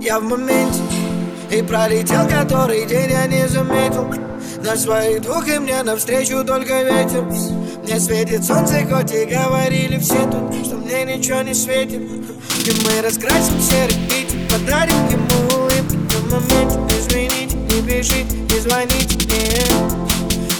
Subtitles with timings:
[0.00, 0.80] Я в моменте
[1.50, 4.06] И пролетел который день я не заметил.
[4.62, 7.22] На своих двух и мне навстречу только ветер.
[7.82, 12.00] Мне светит солнце, хоть и говорили все тут Что мне ничего не светит.
[12.00, 19.16] И мы раскрасим серый бит Подарим ему улыбку в моменте Извините, не бежите, не звоните
[19.26, 20.06] мне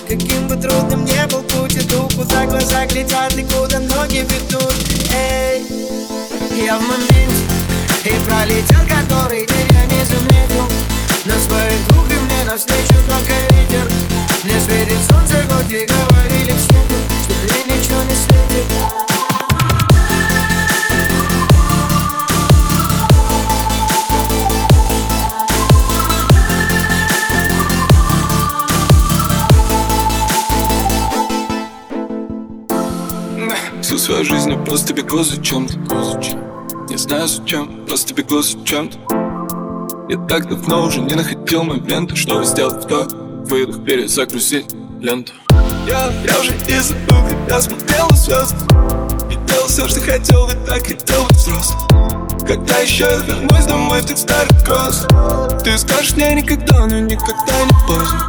[0.09, 4.75] Каким бы трудным не был путь Иду, куда глаза глядят и куда ноги ведут
[15.69, 16.77] и говорили все
[17.23, 18.67] Что мне ничего не светит
[33.83, 35.77] Всю свою жизнь я просто бегу за чем-то.
[36.89, 38.99] Не знаю зачем, просто бегу за чем-то.
[40.09, 43.09] Я так давно уже не находил момента Чтобы сделать вдох,
[43.49, 45.33] выдох, перезагрузить ленту
[45.87, 48.65] Я, я уже и забыл, когда смотрел на звезды.
[49.31, 52.27] И делал все, что хотел, ведь так хотел быть взрослым.
[52.47, 55.05] Когда еще я вернусь домой в тот старый кросс
[55.65, 58.29] Ты скажешь мне никогда, но никогда не поздно.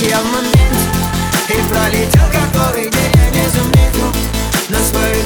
[0.00, 0.54] Я в моменте
[1.48, 4.12] И пролетел который день я не заметил
[4.68, 5.19] На своих